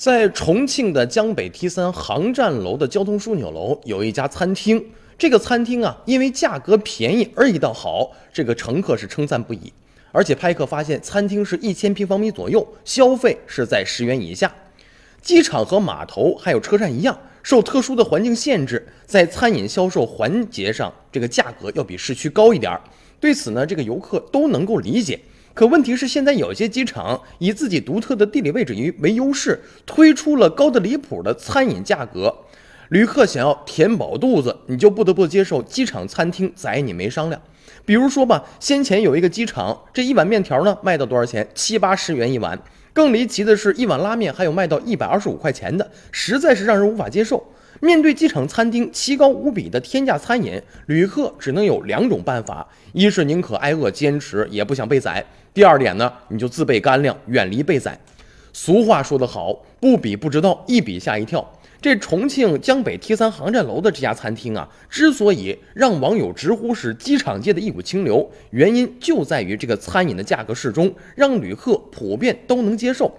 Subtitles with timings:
[0.00, 4.82] 在重庆的江北 T 三航站楼的交通枢纽楼有一家餐厅，
[5.18, 9.70] 这个餐厅啊，因为价格便宜而味道好，这个乘客是称赞不已。
[10.10, 14.50] 而且拍客发现，餐厅是一千平方米左右，消费是在十元以下。
[15.20, 22.80] 机场和码头还有车站一样，受特殊的环境限制，在餐饮销售环节上，这个价格要比市区高一点儿。
[23.20, 25.20] 对此呢，这个游客都能够理解。
[25.52, 32.34] 可问题是，现在有些机场以自己独特的地理位置为为优势，推出了高的离谱的餐饮价格。
[32.90, 37.40] 旅客想要填饱肚子，你就不得不接受机场餐厅宰你没商量。
[37.84, 41.46] 比如说吧，先前有一个机场，这一碗面条呢卖到多少钱？
[41.54, 42.58] 七八十元一碗。
[42.92, 47.44] 更离奇的是，一碗拉面还有卖到一百二十五块钱的，实在是让人无法接受。
[47.78, 55.22] 面对机场餐厅奇高无比的天价餐饮，旅客只能有两种办法：一是宁可挨饿坚持，也不想被宰；
[55.54, 57.98] 第二点呢，你就自备干粮，远离被宰。
[58.52, 61.48] 俗话说得好，不比不知道，一比吓一跳。
[61.80, 73.10] 这重庆江北 T 三航站楼的这家餐厅啊，之所以让网友直呼是机场界的一股清流，原因就在于这个餐饮的价格适中，让旅客普遍都能接受。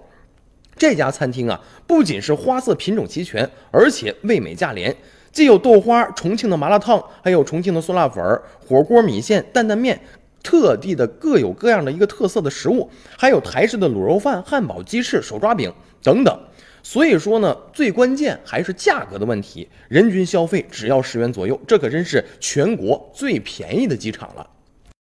[0.81, 4.97] 这家餐厅啊，不仅是花色品种齐全，而且味美价廉，
[5.31, 10.01] 既有豆花、重庆的麻辣烫，还有重庆的酸辣粉、火锅、米线、担担面，
[10.41, 15.71] 特地的各有各样的一个特色的食物，还有台式的卤肉饭、汉堡、鸡翅、手抓饼
[16.01, 16.35] 等等。
[16.81, 24.47] 所以说呢，最关键还是价格的问题，人均消费只要十元左右，这可真是全国最便宜的机场了。